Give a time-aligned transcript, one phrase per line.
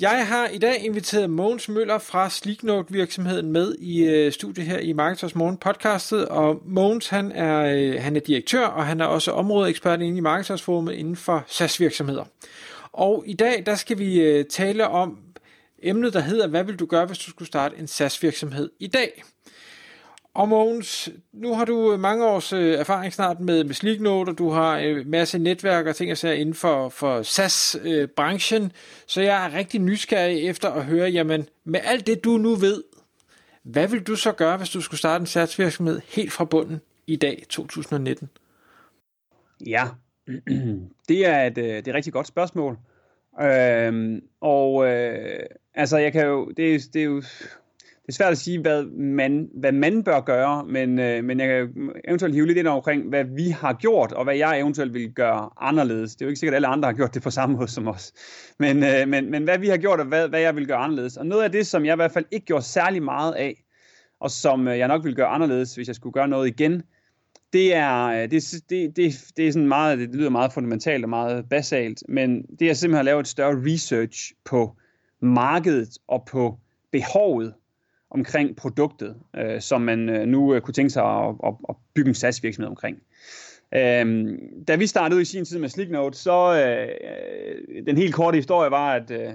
[0.00, 4.78] Jeg har i dag inviteret Mogens Møller fra Sleeknote virksomheden med i øh, studiet her
[4.78, 9.04] i Marketers Morgen podcastet, og Mogens han er, øh, han er direktør, og han er
[9.04, 12.24] også områdeekspert inde i Marketers Forumet inden for SaaS virksomheder.
[12.92, 15.18] Og i dag der skal vi øh, tale om
[15.82, 18.86] emnet, der hedder, hvad vil du gøre, hvis du skulle starte en SaaS virksomhed i
[18.86, 19.22] dag?
[20.34, 24.50] Og Mogens, nu har du øh, mange års øh, erfaring snart med, med sliknoter, du
[24.50, 28.70] har en øh, masse netværk og ting at sige inden for, for SaaS-branchen, øh,
[29.06, 32.84] så jeg er rigtig nysgerrig efter at høre, jamen med alt det du nu ved,
[33.62, 37.16] hvad vil du så gøre, hvis du skulle starte en satsvirksomhed helt fra bunden i
[37.16, 38.30] dag, 2019?
[39.66, 39.88] Ja,
[41.08, 42.78] det er et, øh, det er et rigtig godt spørgsmål.
[43.42, 45.40] Øhm, og øh,
[45.74, 47.22] altså, jeg kan jo, det, det er jo
[48.10, 51.90] er svært at sige, hvad man, hvad man bør gøre, men, øh, men jeg kan
[52.08, 55.50] eventuelt hive lidt ind omkring, hvad vi har gjort, og hvad jeg eventuelt vil gøre
[55.60, 56.16] anderledes.
[56.16, 57.88] Det er jo ikke sikkert, at alle andre har gjort det på samme måde som
[57.88, 58.12] os.
[58.58, 61.16] Men, øh, men, men hvad vi har gjort, og hvad, hvad jeg vil gøre anderledes.
[61.16, 63.64] Og noget af det, som jeg i hvert fald ikke gjorde særlig meget af,
[64.20, 66.82] og som øh, jeg nok vil gøre anderledes, hvis jeg skulle gøre noget igen,
[67.52, 71.10] det er, øh, det, det, det, det er sådan meget, det lyder meget fundamentalt og
[71.10, 74.76] meget basalt, men det er simpelthen at lave et større research på
[75.22, 76.58] markedet og på
[76.92, 77.54] behovet
[78.10, 82.08] omkring produktet, øh, som man øh, nu øh, kunne tænke sig at, at, at bygge
[82.08, 82.96] en SaaS-virksomhed omkring.
[83.74, 88.14] Øhm, da vi startede ud i sin tid med Sleeknote, så øh, øh, den helt
[88.14, 89.32] korte historie var, at øh,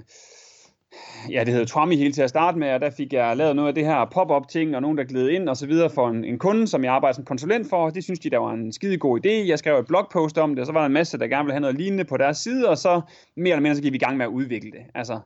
[1.32, 3.70] ja, det hedder Twami hele til at starte med, og der fik jeg lavet noget
[3.70, 6.26] af det her pop-up ting, og nogen, der gled ind og så videre for en,
[6.26, 7.90] en kunde, som jeg arbejder som konsulent for.
[7.90, 9.30] Det synes de, der var en skide god idé.
[9.30, 11.54] Jeg skrev et blogpost om det, og så var der en masse, der gerne ville
[11.54, 13.02] have noget lignende på deres side, og så
[13.36, 14.82] mere eller mindre så gik vi i gang med at udvikle det.
[14.96, 15.20] Altså,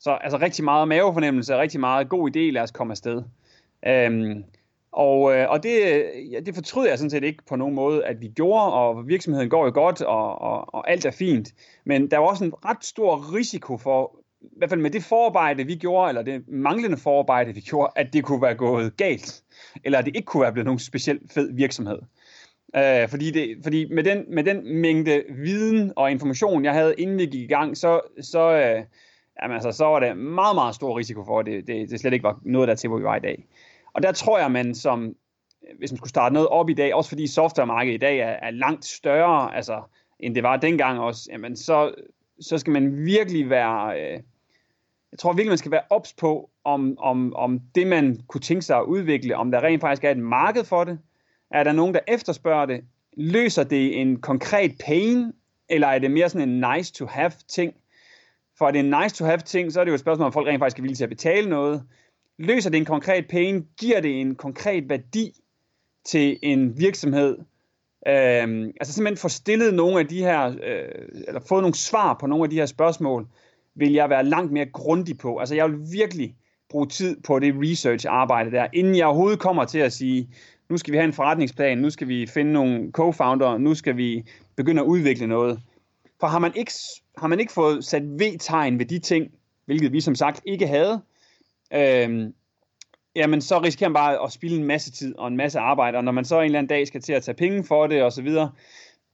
[0.00, 3.22] så altså rigtig meget mavefornemmelse, rigtig meget god idé, lad os komme afsted.
[3.86, 4.44] Øhm,
[4.92, 8.20] og, øh, og det, ja, det fortryder jeg sådan set ikke på nogen måde, at
[8.20, 11.54] vi gjorde, og virksomheden går jo godt, og, og, og alt er fint.
[11.84, 15.64] Men der var også en ret stor risiko for, i hvert fald med det forarbejde,
[15.64, 19.42] vi gjorde, eller det manglende forarbejde, vi gjorde, at det kunne være gået galt,
[19.84, 21.98] eller at det ikke kunne være blevet nogen specielt fed virksomhed.
[22.76, 27.18] Øh, fordi det, fordi med, den, med den mængde viden og information, jeg havde inden
[27.18, 28.84] vi gik i gang, så, så, øh,
[29.42, 32.12] jamen altså, så var det meget, meget stor risiko for, at det, det, det slet
[32.12, 33.44] ikke var noget der til, hvor vi var i dag.
[33.92, 35.04] Og der tror jeg, man som,
[35.68, 38.36] øh, hvis man skulle starte noget op i dag, også fordi softwaremarkedet i dag er,
[38.42, 39.82] er langt større, altså,
[40.20, 41.94] end det var dengang også, jamen så,
[42.40, 44.20] så skal man virkelig være, øh,
[45.12, 48.62] jeg tror virkelig, man skal være ops på, om, om, om det, man kunne tænke
[48.62, 50.98] sig at udvikle, om der rent faktisk er et marked for det,
[51.50, 52.84] er der nogen, der efterspørger det,
[53.16, 55.32] løser det en konkret pain,
[55.68, 57.74] eller er det mere sådan en nice to have ting,
[58.58, 60.26] for at det er en nice to have ting, så er det jo et spørgsmål,
[60.26, 61.82] om folk rent faktisk er villige til at betale noget.
[62.38, 63.66] Løser det en konkret pain?
[63.80, 65.32] Giver det en konkret værdi
[66.04, 67.38] til en virksomhed?
[68.08, 72.26] Øhm, altså simpelthen få stillet nogle af de her, øh, eller fået nogle svar på
[72.26, 73.26] nogle af de her spørgsmål,
[73.74, 75.38] vil jeg være langt mere grundig på.
[75.38, 76.36] Altså jeg vil virkelig
[76.70, 80.28] bruge tid på det research arbejde der, inden jeg overhovedet kommer til at sige,
[80.68, 84.24] nu skal vi have en forretningsplan, nu skal vi finde nogle co-founder, nu skal vi
[84.56, 85.60] begynde at udvikle noget.
[86.20, 86.72] For har man ikke,
[87.20, 89.30] har man ikke fået sat V-tegn ved de ting,
[89.64, 91.02] hvilket vi som sagt ikke havde,
[91.74, 92.30] øh,
[93.16, 96.04] jamen så risikerer man bare at spille en masse tid og en masse arbejde, og
[96.04, 98.12] når man så en eller anden dag skal til at tage penge for det og
[98.12, 98.50] så videre,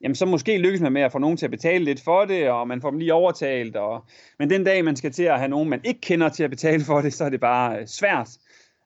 [0.00, 2.50] jamen så måske lykkes man med at få nogen til at betale lidt for det,
[2.50, 4.04] og man får dem lige overtalt, og,
[4.38, 6.84] men den dag man skal til at have nogen, man ikke kender til at betale
[6.84, 8.28] for det, så er det bare øh, svært.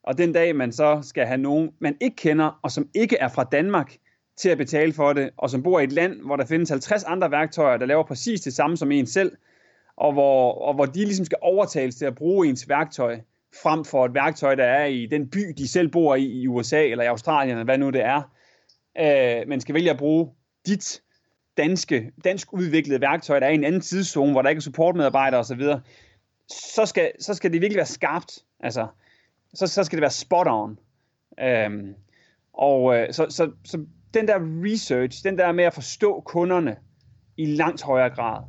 [0.02, 3.28] Og den dag man så skal have nogen, man ikke kender, og som ikke er
[3.28, 3.96] fra Danmark,
[4.38, 7.04] til at betale for det, og som bor i et land, hvor der findes 50
[7.04, 9.32] andre værktøjer, der laver præcis det samme som en selv,
[9.96, 13.20] og hvor, og hvor de ligesom skal overtales til at bruge ens værktøj,
[13.62, 16.86] frem for et værktøj, der er i den by, de selv bor i, i USA
[16.86, 18.22] eller i Australien, eller hvad nu det er.
[18.98, 20.30] Øh, man skal vælge at bruge
[20.66, 21.02] dit
[21.56, 25.40] danske, dansk udviklede værktøj, der er i en anden tidszone, hvor der ikke er supportmedarbejdere
[25.40, 25.62] osv.,
[26.48, 28.38] så skal, så skal det virkelig være skarpt.
[28.60, 28.86] Altså,
[29.54, 30.78] så, så skal det være spot on.
[31.40, 31.94] Øhm,
[32.52, 33.84] og øh, så, så, så
[34.14, 36.76] den der research, den der med at forstå kunderne
[37.36, 38.42] i langt højere grad,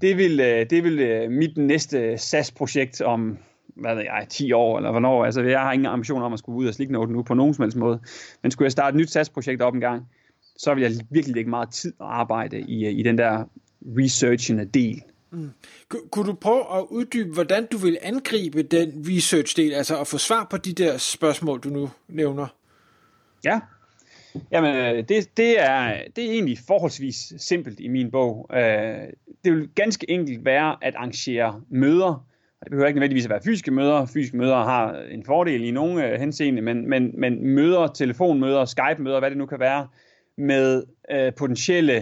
[0.00, 3.38] det vil, øh, det vil øh, mit næste SAS-projekt om,
[3.76, 6.58] hvad ved jeg, 10 år, eller hvornår, altså jeg har ingen ambition om at skulle
[6.58, 8.00] ud og slikke noget nu på nogen som helst måde,
[8.42, 10.08] men skulle jeg starte et nyt SAS-projekt op en gang,
[10.56, 13.44] så vil jeg virkelig lægge meget tid og arbejde i, øh, i den der
[13.82, 15.02] researchende del.
[15.30, 15.50] Mm.
[16.10, 20.46] Kunne du prøve at uddybe, hvordan du vil angribe den research-del, altså at få svar
[20.50, 22.46] på de der spørgsmål, du nu nævner?
[23.44, 23.60] Ja,
[24.52, 28.50] Jamen, øh, det, det, er, det er egentlig forholdsvis simpelt i min bog.
[28.54, 28.98] Øh,
[29.44, 32.24] det vil ganske enkelt være at arrangere møder.
[32.60, 34.06] Og det behøver ikke nødvendigvis at være fysiske møder.
[34.06, 39.18] Fysiske møder har en fordel i nogle øh, henseende, men, men, men møder, telefonmøder, Skype-møder,
[39.18, 39.88] hvad det nu kan være,
[40.38, 41.96] med øh, potentielle,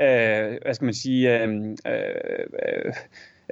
[0.00, 2.92] øh, hvad skal man sige, øh, øh,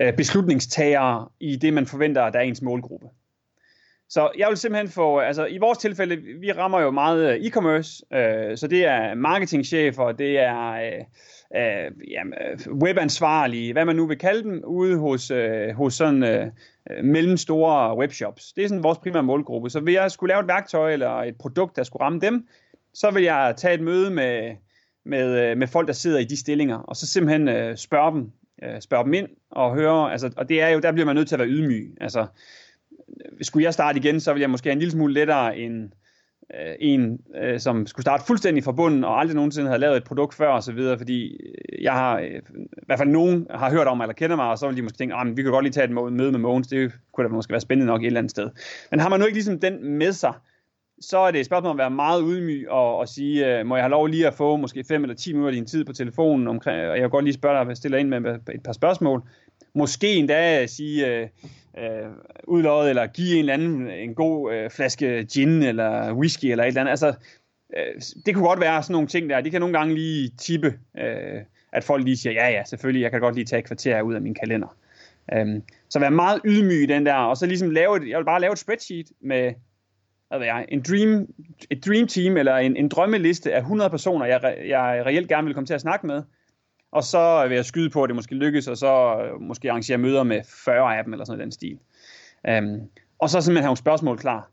[0.00, 3.06] øh, beslutningstagere i det, man forventer, der er ens målgruppe.
[4.08, 8.16] Så jeg vil simpelthen få, altså i vores tilfælde, vi rammer jo meget øh, e-commerce,
[8.16, 11.04] øh, så det er marketingchefer, det er øh,
[11.56, 16.22] øh, jamen, øh, webansvarlige, hvad man nu vil kalde dem, ude hos, øh, hos sådan
[16.22, 16.46] øh,
[16.90, 18.52] øh mellemstore webshops.
[18.52, 19.70] Det er sådan vores primære målgruppe.
[19.70, 22.48] Så hvis jeg skulle lave et værktøj eller et produkt, der skulle ramme dem,
[22.94, 24.56] så vil jeg tage et møde med,
[25.04, 28.32] med, med folk, der sidder i de stillinger, og så simpelthen øh, spørge dem,
[28.62, 31.28] øh, spørge dem ind og høre, altså, og det er jo, der bliver man nødt
[31.28, 31.96] til at være ydmyg.
[32.00, 32.26] Altså,
[33.42, 35.90] skulle jeg starte igen, så ville jeg måske have en lille smule lettere end
[36.54, 40.04] øh, en, øh, som skulle starte fuldstændig fra bunden og aldrig nogensinde havde lavet et
[40.04, 41.40] produkt før og så videre, fordi
[41.82, 44.58] jeg har, øh, i hvert fald nogen har hørt om mig eller kender mig, og
[44.58, 46.38] så vil de måske tænke, ah, at vi kan godt lige tage et møde med
[46.38, 48.50] Mogens, det kunne da måske være spændende nok et eller andet sted.
[48.90, 50.32] Men har man nu ikke ligesom den med sig,
[51.00, 53.76] så er det et spørgsmål om at være meget ydmyg og, og sige, øh, må
[53.76, 55.92] jeg have lov lige at få måske 5 eller 10 minutter af din tid på
[55.92, 59.22] telefonen, omkring, og jeg vil godt lige spørge dig, stille ind med et par spørgsmål.
[59.76, 61.28] Måske endda sige, øh,
[61.78, 62.10] øh,
[62.44, 66.68] udlåget, eller give en eller anden en god øh, flaske gin, eller whisky, eller et
[66.68, 66.90] eller andet.
[66.90, 67.14] Altså,
[67.76, 69.40] øh, det kunne godt være sådan nogle ting der.
[69.40, 71.40] De kan nogle gange lige tippe, øh,
[71.72, 74.14] at folk lige siger, ja ja, selvfølgelig, jeg kan godt lige tage et kvarter ud
[74.14, 74.76] af min kalender.
[75.40, 78.24] Um, så være meget ydmyg i den der, og så ligesom lave et, jeg vil
[78.24, 79.54] bare lave et spreadsheet med,
[80.28, 81.26] hvad ved jeg, en dream,
[81.70, 85.54] et dream team, eller en, en drømmeliste af 100 personer, jeg, jeg reelt gerne vil
[85.54, 86.22] komme til at snakke med,
[86.96, 89.98] og så vil jeg skyde på, at det måske lykkes, og så øh, måske arrangere
[89.98, 91.78] møder med 40 af dem, eller sådan den stil.
[92.48, 92.80] Um,
[93.18, 94.50] og så simpelthen have nogle spørgsmål klar.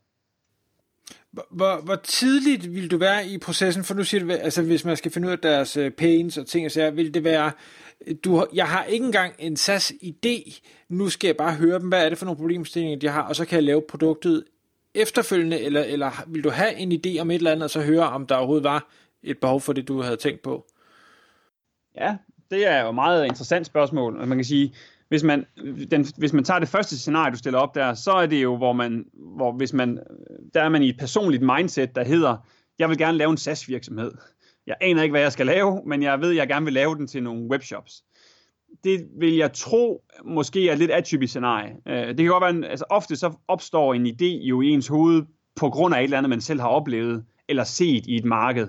[1.31, 3.84] Hvor, hvor tidligt vil du være i processen?
[3.84, 6.48] For nu siger du, altså hvis man skal finde ud af deres uh, pains og
[6.48, 7.51] ting og sager, vil det være,
[8.24, 12.06] du, jeg har ikke engang en SAS idé, nu skal jeg bare høre dem, hvad
[12.06, 14.44] er det for nogle problemstillinger, de har, og så kan jeg lave produktet
[14.94, 18.10] efterfølgende, eller, eller vil du have en idé om et eller andet, og så høre,
[18.10, 18.89] om der overhovedet var
[19.24, 20.66] et behov for det, du havde tænkt på?
[21.96, 22.18] Ja,
[22.53, 24.13] det er jo et meget interessant spørgsmål.
[24.13, 24.73] Altså, man kan sige,
[25.09, 25.45] hvis man,
[25.91, 28.57] den, hvis man tager det første scenarie, du stiller op der, så er det jo,
[28.57, 30.00] hvor man, hvor hvis man,
[30.53, 32.38] der er man i et personligt mindset, der hedder,
[32.79, 34.11] jeg vil gerne lave en SaaS-virksomhed.
[34.67, 36.95] Jeg aner ikke, hvad jeg skal lave, men jeg ved, at jeg gerne vil lave
[36.95, 38.03] den til nogle webshops.
[38.83, 41.75] Det vil jeg tro, måske er et lidt atypisk scenarie.
[41.88, 45.23] Øh, det kan godt være, altså ofte så opstår en idé jo i ens hoved,
[45.55, 48.67] på grund af et eller andet, man selv har oplevet, eller set i et marked.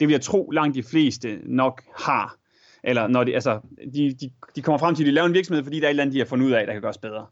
[0.00, 2.36] Det vil jeg tro, langt de fleste nok har.
[2.84, 3.60] Eller når de, altså,
[3.94, 5.90] de, de, de kommer frem til, at de laver en virksomhed, fordi der er et
[5.90, 7.26] eller andet, de har fundet ud af, der kan gøres bedre.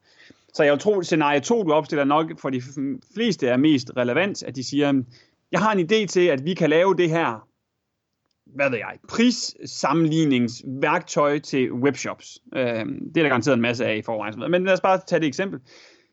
[0.54, 2.62] Så jeg tror, scenarie 2, du opstiller nok for de
[3.14, 5.02] fleste er mest relevant, at de siger,
[5.52, 7.46] jeg har en idé til, at vi kan lave det her,
[8.46, 12.38] hvad ved jeg, prissammenligningsværktøj til webshops.
[12.54, 14.50] Øh, det er der garanteret en masse af i forvejen.
[14.50, 15.60] Men lad os bare tage det eksempel.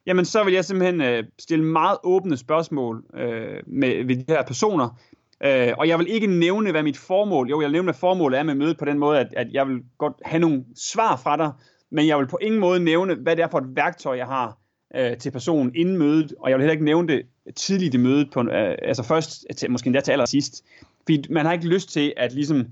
[0.06, 4.44] Jamen, så vil jeg simpelthen øh, stille meget åbne spørgsmål øh, med, ved de her
[4.44, 5.00] personer,
[5.44, 8.40] Øh, og jeg vil ikke nævne, hvad mit formål, jo, jeg vil nævne, hvad formålet
[8.40, 11.38] er med mødet på den måde, at, at jeg vil godt have nogle svar fra
[11.38, 11.52] dig,
[11.92, 14.58] men jeg vil på ingen måde nævne, hvad det er for et værktøj, jeg har
[14.96, 18.32] øh, til personen inden mødet, og jeg vil heller ikke nævne det tidligt i mødet,
[18.34, 20.66] på, øh, altså først, til, måske endda til allersidst,
[21.02, 22.66] fordi man har ikke lyst til at ligesom,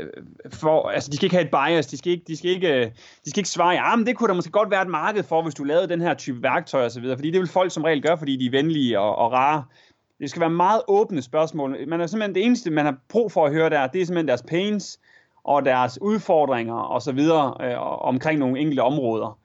[0.00, 0.06] øh,
[0.52, 2.90] for, altså de skal ikke have et bias, de skal ikke, de skal ikke, øh,
[3.24, 5.42] de skal ikke svare, ja, men det kunne der måske godt være et marked for,
[5.42, 8.18] hvis du lavede den her type værktøj osv., fordi det vil folk som regel gøre,
[8.18, 9.64] fordi de er venlige og, og rare,
[10.18, 11.88] det skal være meget åbne spørgsmål.
[11.88, 14.28] Man er simpelthen det eneste, man har brug for at høre der, det er simpelthen
[14.28, 15.00] deres pains
[15.44, 19.38] og deres udfordringer og så videre øh, omkring nogle enkelte områder.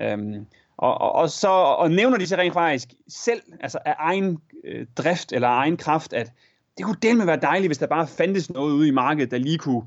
[0.00, 0.46] Øhm,
[0.76, 4.86] og, og, og så og nævner de så rent faktisk selv, altså af egen øh,
[4.96, 6.32] drift eller egen kraft, at
[6.76, 9.58] det kunne delt være dejligt, hvis der bare fandtes noget ude i markedet, der lige
[9.58, 9.82] kunne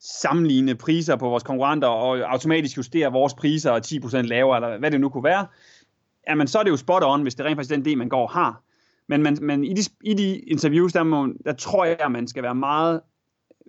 [0.00, 5.00] sammenligne priser på vores konkurrenter og automatisk justere vores priser 10% lavere, eller hvad det
[5.00, 5.46] nu kunne være.
[6.28, 8.08] Jamen, så er det jo spot on, hvis det rent faktisk er den del, man
[8.08, 8.62] går og har.
[9.08, 12.28] Men, man, men i, de, i de interviews, der, må, der tror jeg, at man
[12.28, 13.00] skal være meget,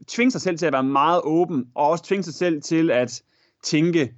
[0.07, 3.23] tvinge sig selv til at være meget åben, og også tvinge sig selv til at
[3.63, 4.13] tænke,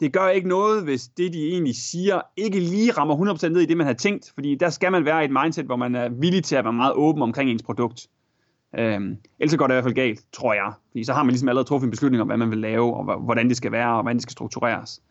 [0.00, 3.66] det gør ikke noget, hvis det, de egentlig siger, ikke lige rammer 100% ned i
[3.66, 6.08] det, man har tænkt, fordi der skal man være i et mindset, hvor man er
[6.08, 8.08] villig til at være meget åben omkring ens produkt.
[8.78, 10.72] Øhm, ellers går det i hvert fald galt, tror jeg.
[10.90, 13.20] Fordi så har man ligesom allerede truffet en beslutning om, hvad man vil lave, og
[13.20, 15.02] hvordan det skal være, og hvordan det skal struktureres.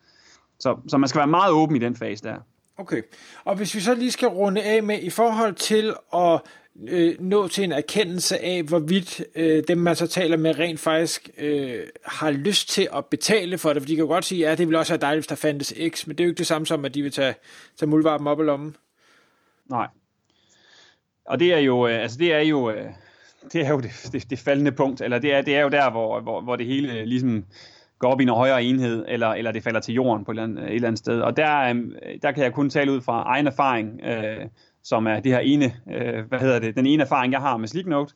[0.58, 2.36] Så, så man skal være meget åben i den fase der.
[2.78, 3.02] Okay,
[3.44, 6.40] og hvis vi så lige skal runde af med i forhold til at
[6.88, 11.28] øh, nå til en erkendelse af, hvorvidt øh, dem, man så taler med, rent faktisk
[11.38, 14.54] øh, har lyst til at betale for det, for de kan jo godt sige, ja,
[14.54, 16.46] det vil også være dejligt, hvis der fandtes X, men det er jo ikke det
[16.46, 17.34] samme som, at de vil tage,
[17.76, 18.76] tage muldvarpen op i lommen.
[19.70, 19.86] Nej.
[21.26, 22.86] Og det er jo, øh, altså det er jo, øh,
[23.52, 25.90] det er jo det, det, det faldende punkt, eller det er, det er jo der,
[25.90, 27.44] hvor, hvor, hvor det hele øh, ligesom
[27.98, 30.42] går op i en højere enhed, eller, eller det falder til jorden på et eller
[30.42, 31.20] andet, et eller andet sted.
[31.20, 34.46] Og der, øhm, der kan jeg kun tale ud fra egen erfaring, øh,
[34.84, 37.68] som er det her ene, øh, hvad hedder det, den ene erfaring, jeg har med
[37.68, 38.14] Sleeknote,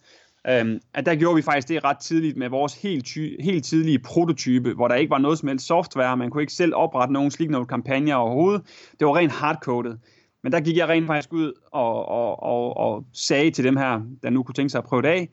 [0.48, 3.98] øh, at der gjorde vi faktisk det ret tidligt med vores helt, ty, helt tidlige
[3.98, 7.30] prototype, hvor der ikke var noget som helst software, man kunne ikke selv oprette nogen
[7.30, 8.62] Sleeknote-kampagner overhovedet.
[8.98, 9.96] Det var rent hardcoded.
[10.42, 14.00] Men der gik jeg rent faktisk ud og, og, og, og sagde til dem her,
[14.22, 15.28] der nu kunne tænke sig at prøve det af,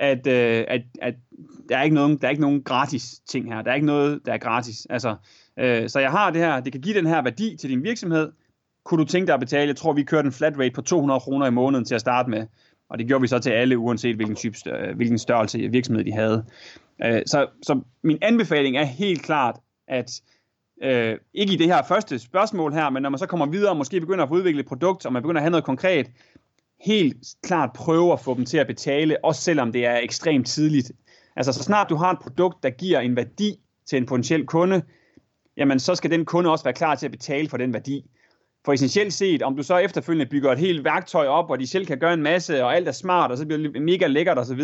[0.00, 1.14] at, øh, at, at
[1.68, 3.62] der, er ikke nogen, der er ikke nogen gratis ting her.
[3.62, 4.86] Der er ikke noget, der er gratis.
[4.90, 5.16] Altså,
[5.58, 8.32] øh, så jeg har det her, det kan give den her værdi til din virksomhed.
[8.84, 9.68] Kunne du tænke dig at betale?
[9.68, 12.30] Jeg tror, vi kørte en flat rate på 200 kroner i måneden til at starte
[12.30, 12.46] med.
[12.90, 16.12] Og det gjorde vi så til alle, uanset hvilken, type, øh, hvilken størrelse virksomhed de
[16.12, 16.44] havde.
[17.04, 19.56] Øh, så, så min anbefaling er helt klart,
[19.88, 20.20] at
[20.82, 23.76] øh, ikke i det her første spørgsmål her, men når man så kommer videre og
[23.76, 26.10] måske begynder at få udviklet et produkt, og man begynder at have noget konkret,
[26.80, 30.92] helt klart prøve at få dem til at betale, også selvom det er ekstremt tidligt.
[31.36, 34.82] Altså så snart du har et produkt, der giver en værdi til en potentiel kunde,
[35.56, 38.10] jamen så skal den kunde også være klar til at betale for den værdi.
[38.64, 41.86] For essentielt set, om du så efterfølgende bygger et helt værktøj op, og de selv
[41.86, 44.62] kan gøre en masse, og alt er smart, og så bliver det mega lækkert osv.,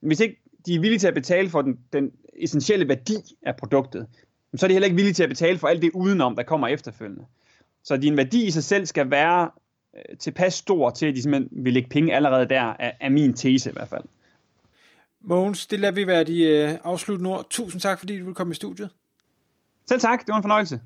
[0.00, 4.06] hvis ikke de er villige til at betale for den, den essentielle værdi af produktet,
[4.56, 6.68] så er de heller ikke villige til at betale for alt det udenom, der kommer
[6.68, 7.24] efterfølgende.
[7.84, 9.50] Så din værdi i sig selv skal være
[10.18, 13.70] tilpas stor til, at de simpelthen vil lægge penge allerede der, er, er min tese
[13.70, 14.04] i hvert fald.
[15.20, 17.46] Mogens, det lader vi være de øh, afsluttende ord.
[17.50, 18.90] Tusind tak, fordi du vil komme i studiet.
[19.88, 20.80] Selv tak, det var en fornøjelse.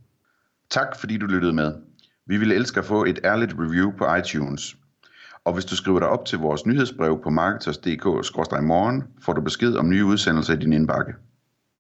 [0.71, 1.75] Tak, fordi du lyttede med.
[2.27, 4.77] Vi vil elske at få et ærligt review på iTunes.
[5.45, 9.89] Og hvis du skriver dig op til vores nyhedsbrev på marketers.dk-morgen, får du besked om
[9.89, 11.15] nye udsendelser i din indbakke.